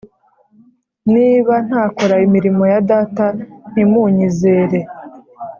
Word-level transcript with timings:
Niba 1.13 1.53
ntakora 1.67 2.15
imirimo 2.27 2.63
ya 2.73 2.79
data 2.89 3.25
ntimunyizere 3.71 4.79